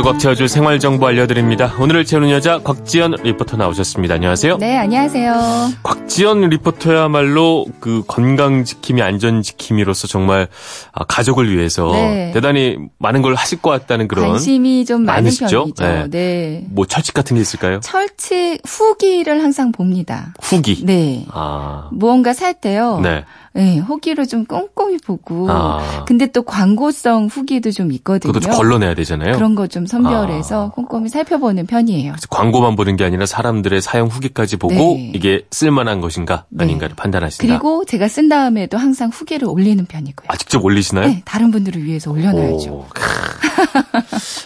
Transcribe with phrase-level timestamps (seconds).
[0.00, 1.74] 하루를 꽉 채워줄 생활정보 알려드립니다.
[1.78, 4.14] 오늘을 채우는 여자 곽지연 리포터 나오셨습니다.
[4.14, 4.58] 안녕하세요.
[4.58, 5.34] 네, 안녕하세요.
[5.82, 10.48] 곽지연 리포터야말로 그 건강 지킴이, 안전 지킴이로서 정말
[10.92, 12.30] 아, 가족을 위해서 네.
[12.32, 15.72] 대단히 많은 걸 하실 것 같다는 그런 관심이 좀 많은 많으시죠?
[15.74, 15.84] 편이죠.
[15.84, 16.10] 네.
[16.10, 16.66] 네.
[16.70, 17.80] 뭐 철칙 같은 게 있을까요?
[17.80, 20.34] 철칙 후기를 항상 봅니다.
[20.42, 20.84] 후기.
[20.84, 21.26] 네.
[21.30, 23.00] 아, 무언가 살 때요.
[23.02, 23.24] 네.
[23.52, 25.50] 네, 후기를 좀 꼼꼼히 보고.
[25.50, 26.04] 아.
[26.06, 28.32] 근데 또 광고성 후기도 좀 있거든요.
[28.32, 29.34] 그것도 걸러내야 되잖아요.
[29.34, 30.70] 그런 거 좀 선별해서 아.
[30.70, 32.14] 꼼꼼히 살펴보는 편이에요.
[32.30, 35.12] 광고만 보는 게 아니라 사람들의 사용 후기까지 보고 네.
[35.14, 37.46] 이게 쓸만한 것인가 아닌가를 판단하신다.
[37.46, 40.26] 그리고 제가 쓴 다음에도 항상 후기를 올리는 편이고요.
[40.28, 41.06] 아, 직접 올리시나요?
[41.08, 42.86] 네, 다른 분들을 위해서 올려놔야죠.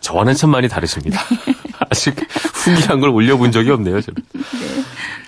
[0.00, 1.20] 저와는 참 많이 다르십니다.
[1.46, 1.54] 네.
[1.90, 2.14] 아직
[2.54, 4.22] 후기한 걸 올려본 적이 없네요, 저는.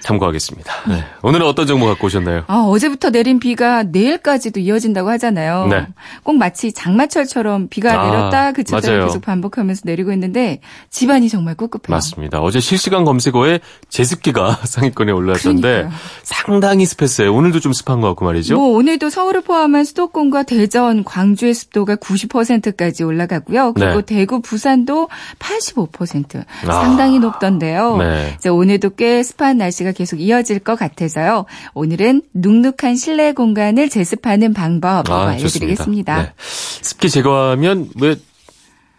[0.08, 0.72] 참고하겠습니다.
[0.88, 1.04] 네.
[1.22, 2.44] 오늘은 어떤 정보 갖고 오셨나요?
[2.46, 5.66] 아, 어제부터 내린 비가 내일까지도 이어진다고 하잖아요.
[5.66, 5.86] 네.
[6.22, 9.06] 꼭 마치 장마철처럼 비가 아, 내렸다 그쳤다 맞아요.
[9.06, 11.94] 계속 반복하면서 내리고 있는데 집안이 정말 꿉꿉해요.
[11.94, 12.40] 맞습니다.
[12.40, 15.90] 어제 실시간 검색어에 제습기가 상위권에 그러니까요.
[16.22, 17.34] 상당히 습했어요.
[17.34, 18.56] 오늘도 좀 습한 것 같고 말이죠.
[18.56, 23.74] 뭐 오늘도 서울을 포함한 수도권과 대전, 광주의 습도가 90%까지 올라가고요.
[23.74, 24.16] 그리고 네.
[24.16, 26.72] 대구, 부산도 85% 아.
[26.72, 27.96] 상당히 높던데요.
[27.98, 28.34] 네.
[28.38, 31.44] 이제 오늘도 꽤 습한 날씨가 계속 이어질 것 같아서요.
[31.74, 36.22] 오늘은 눅눅한 실내 공간을 제습하는 방법 아, 알려드리겠습니다.
[36.22, 36.32] 네.
[36.38, 38.14] 습기 제거하면 왜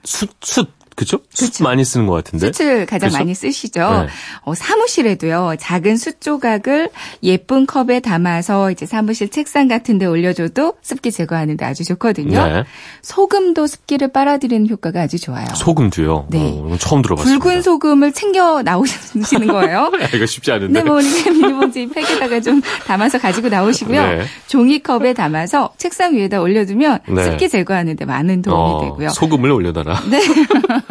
[0.03, 0.67] 숯, 숯,
[0.99, 1.19] 그죠?
[1.29, 1.63] 숯 그쵸.
[1.63, 2.51] 많이 쓰는 것 같은데.
[2.51, 3.17] 숯을 가장 그래서?
[3.19, 3.79] 많이 쓰시죠.
[3.79, 4.07] 네.
[4.41, 6.89] 어, 사무실에도요, 작은 숯 조각을
[7.23, 12.45] 예쁜 컵에 담아서 이제 사무실 책상 같은 데 올려줘도 습기 제거하는데 아주 좋거든요.
[12.45, 12.63] 네.
[13.01, 15.45] 소금도 습기를 빨아들이는 효과가 아주 좋아요.
[15.55, 16.27] 소금도요.
[16.31, 16.53] 네.
[16.61, 17.41] 어, 처음 들어봤습니다.
[17.41, 19.93] 붉은 소금을 챙겨 나오시는 거예요.
[20.01, 20.81] 아, 이거 쉽지 않은데.
[20.81, 24.01] 네, 뭐 비닐봉지 팩에다가 좀 담아서 가지고 나오시고요.
[24.01, 24.25] 네.
[24.47, 27.23] 종이컵에 담아서 책상 위에다 올려두면 네.
[27.23, 29.09] 습기 제거하는데 많은 도움이 어, 되고요.
[29.11, 30.01] 소금을 올려놔라.
[30.09, 30.19] 네.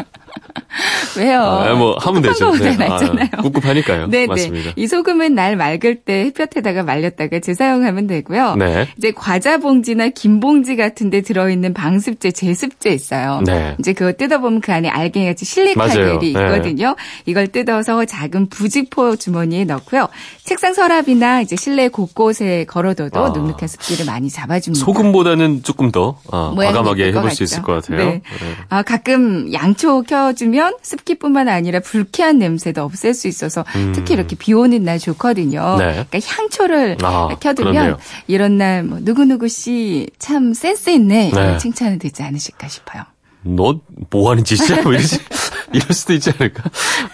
[1.19, 1.41] 왜요?
[1.41, 2.53] 아, 뭐 하면 되죠.
[2.57, 2.99] 네, 아.
[3.43, 4.07] 꿉꿉하니까요.
[4.09, 4.71] 네, 맞습니다.
[4.71, 4.73] 네.
[4.77, 8.57] 이 소금은 날 맑을 때 햇볕에다가 말렸다가 재사용하면 되고요.
[8.57, 8.89] 네.
[8.97, 13.43] 이제 과자 봉지나 김 봉지 같은 데 들어 있는 방습제, 제습제 있어요.
[13.45, 13.75] 네.
[13.79, 15.45] 이제 그거 뜯어 보면 그 안에 알갱이같이.
[15.45, 16.27] 실리카겔이 네.
[16.29, 16.95] 있거든요.
[17.27, 20.09] 이걸 뜯어서 작은 부직포 주머니에 넣고요.
[20.45, 23.29] 책상 서랍이나 이제 실내 곳곳에 걸어둬도 아.
[23.31, 24.85] 눅눅한 습기를 많이 잡아줍니다.
[24.85, 27.43] 소금보다는 조금 더 어, 모양이 과감하게 해볼 수.
[27.43, 27.99] 있을 것 같아요.
[27.99, 28.05] 네.
[28.15, 28.23] 네.
[28.69, 33.65] 아, 가끔 양초 켜주면 습기 뿐만 아니라 불쾌한 냄새도 없앨 수 있어서
[33.95, 35.75] 특히 이렇게 비 오는 날 좋거든요.
[35.75, 35.79] 음.
[35.79, 36.05] 네.
[36.09, 37.99] 그러니까 향초를 아, 켜두면 그렇네요.
[38.27, 41.59] 이런 날 뭐 누구누구 씨 참 센스 있네 네.
[41.59, 43.03] 칭찬이 되지 않으실까 싶어요.
[43.43, 43.81] 너
[44.11, 44.83] 뭐 하는 짓이야?
[44.83, 45.19] 뭐 이러지?
[45.73, 46.63] 이럴 수도 있지 않을까?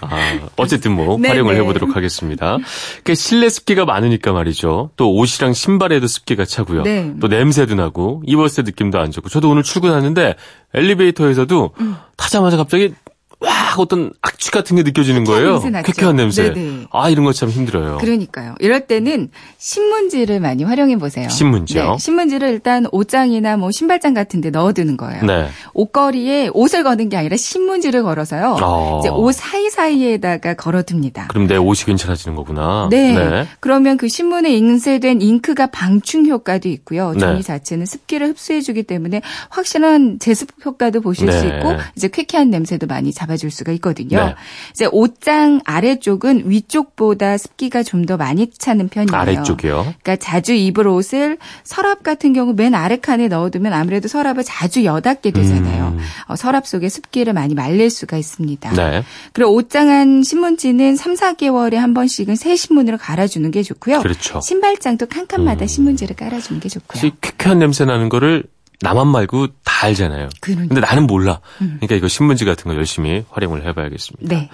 [0.00, 1.60] 아, 어쨌든 뭐 네, 활용을 네.
[1.60, 2.58] 해보도록 하겠습니다.
[3.02, 4.90] 그 실내 습기가 많으니까 말이죠.
[4.96, 6.82] 또 옷이랑 신발에도 습기가 차고요.
[6.82, 7.12] 네.
[7.20, 9.28] 또 냄새도 나고 입었을 때 느낌도 안 좋고.
[9.28, 10.36] 저도 오늘 출근하는데
[10.72, 11.96] 엘리베이터에서도 음.
[12.16, 12.94] 타자마자 갑자기
[13.40, 15.60] 와 어떤 악취 같은 게 느껴지는 거예요.
[15.84, 16.52] 쾌쾌한 냄새.
[16.52, 16.86] 네네.
[16.92, 17.98] 아 이런 거 참 힘들어요.
[17.98, 18.54] 그러니까요.
[18.60, 19.28] 이럴 때는
[19.58, 21.28] 신문지를 많이 활용해 보세요.
[21.28, 21.90] 신문지요?
[21.92, 25.24] 네, 신문지를 일단 옷장이나 뭐 신발장 같은 데 넣어두는 거예요.
[25.24, 25.48] 네.
[25.74, 28.58] 옷걸이에 옷을 거는 게 아니라 신문지를 걸어서요.
[28.62, 29.00] 어.
[29.00, 31.26] 이제 옷 사이 사이에다가 걸어둡니다.
[31.28, 32.88] 그럼 내 옷이 괜찮아지는 거구나.
[32.90, 33.46] 네.
[33.60, 37.12] 그러면 그 신문에 인쇄된 잉크가 방충 효과도 있고요.
[37.12, 37.18] 네.
[37.18, 41.56] 종이 자체는 습기를 흡수해주기 때문에 확실한 제습 효과도 보실 수 네.
[41.58, 44.24] 있고 이제 쾌쾌한 냄새도 많이 잡 아줄 수가 있거든요.
[44.24, 44.34] 네.
[44.70, 49.16] 이제 옷장 아래쪽은 위쪽보다 습기가 좀 더 많이 차는 편이에요.
[49.16, 49.94] 아래쪽이요.
[50.02, 55.30] 그러니까 자주 입을 옷을 서랍 같은 경우 맨 아래 칸에 넣어두면 아무래도 서랍을 자주 여닫게
[55.30, 55.94] 되잖아요.
[55.96, 55.98] 음.
[56.26, 58.72] 어, 서랍 속에 습기를 많이 말릴 수가 있습니다.
[58.72, 59.02] 네.
[59.32, 64.00] 그리고 옷장 안 신문지는 3, 4개월에 한 번씩은 새 신문으로 갈아주는 게 좋고요.
[64.02, 64.40] 그렇죠.
[64.40, 65.66] 신발장도 칸칸마다 음.
[65.66, 67.10] 신문지를 깔아주는 게 좋고요.
[67.20, 68.44] 쾌쾌한 냄새 나는 거를
[68.80, 70.28] 나만 말고 다 알잖아요.
[70.40, 70.74] 그러니까.
[70.74, 71.40] 근데 나는 몰라.
[71.58, 74.34] 그러니까 이거 신문지 같은 거 열심히 활용을 해봐야겠습니다.
[74.34, 74.50] 네.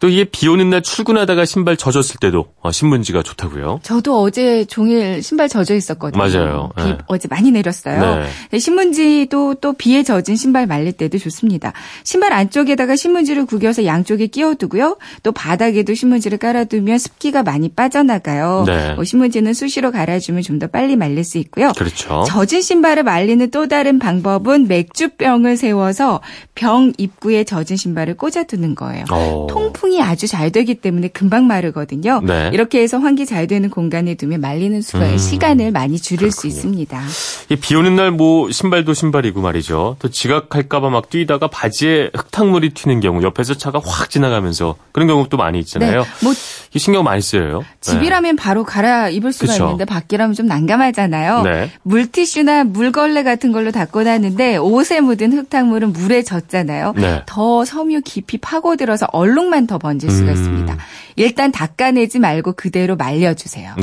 [0.00, 3.80] 또 이게 비 오는 날 출근하다가 신발 젖었을 때도 어, 신문지가 좋다고요.
[3.82, 6.20] 저도 어제 종일 신발 젖어 있었거든요.
[6.20, 6.70] 맞아요.
[6.76, 6.98] 비 네.
[7.06, 8.00] 어제 많이 내렸어요.
[8.00, 8.26] 네.
[8.50, 11.72] 네, 신문지도 또 비에 젖은 신발 말릴 때도 좋습니다.
[12.02, 14.96] 신발 안쪽에다가 신문지를 구겨서 양쪽에 끼워두고요.
[15.22, 18.64] 또 바닥에도 신문지를 깔아두면 습기가 많이 빠져나가요.
[18.66, 18.94] 네.
[18.94, 21.72] 뭐 신문지는 수시로 갈아주면 좀 더 빨리 말릴 수 있고요.
[21.76, 22.24] 그렇죠.
[22.26, 26.22] 젖은 신발을 말리는 또 다른 방법은 맥주병을 세워서
[26.54, 29.04] 병 입구에 젖은 신발을 꽂아두는 거예요.
[29.10, 29.46] 어.
[29.50, 32.20] 통풍 이 아주 잘 되기 때문에 금방 마르거든요.
[32.24, 32.50] 네.
[32.52, 36.54] 이렇게 해서 환기 잘 되는 공간에 두면 말리는 수가 음, 시간을 많이 줄일 수 그렇군요.
[36.54, 37.02] 있습니다.
[37.50, 39.96] 이비 오는 날 뭐 신발도 신발이고 말이죠.
[39.98, 45.58] 또 지각할까봐 막 뛰다가 바지에 흙탕물이 튀는 경우 옆에서 차가 확 지나가면서 그런 경우도 많이
[45.60, 46.02] 있잖아요.
[46.02, 46.34] 네, 뭐이
[46.78, 47.64] 신경 많이 쓰여요.
[47.92, 49.64] 집이라면 바로 갈아 입을 수가 그쵸.
[49.64, 51.42] 있는데 밖이라면 좀 난감하잖아요.
[51.42, 51.70] 네.
[51.82, 56.94] 물티슈나 물걸레 같은 걸로 닦고 나는데 옷에 묻은 흙탕물은 물에 젖잖아요.
[56.96, 57.22] 네.
[57.26, 60.36] 더 섬유 깊이 파고들어서 얼룩만 더 번질 수가 음.
[60.36, 60.76] 있습니다.
[61.16, 63.74] 일단 닦아내지 말고 그대로 말려주세요.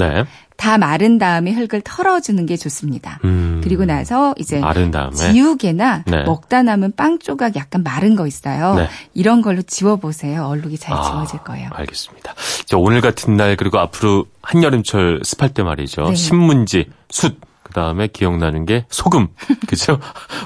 [0.58, 0.64] 네.
[0.64, 3.20] 다 마른 다음에 흙을 털어주는 게 좋습니다.
[3.26, 3.60] 음.
[3.64, 5.14] 그리고 나서 이제 마른 다음에.
[5.16, 6.24] 지우개나 네.
[6.24, 8.76] 먹다 남은 빵 조각 약간 마른 거 있어요.
[8.76, 8.88] 네.
[9.14, 10.46] 이런 걸로 지워보세요.
[10.46, 11.70] 얼룩이 잘 아, 지워질 거예요.
[11.74, 12.34] 알겠습니다.
[12.66, 16.04] 자, 오늘 같은 날 그리고 앞으로 한여름철 습할 때 말이죠.
[16.10, 16.16] 네.
[16.16, 19.30] 신문지, 숯, 그 다음에 기억나는 게 소금,
[19.68, 20.00] 그죠?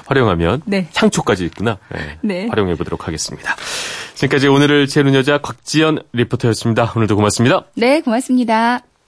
[0.06, 0.88] 활용하면 네.
[0.94, 1.78] 향초까지 있구나.
[1.92, 2.18] 네.
[2.22, 2.46] 네.
[2.48, 3.54] 활용해 보도록 하겠습니다.
[4.14, 6.92] 지금까지 오늘을 재는 여자 곽지연 리포터였습니다.
[6.96, 7.64] 오늘도 고맙습니다.
[7.74, 8.87] 네, 고맙습니다.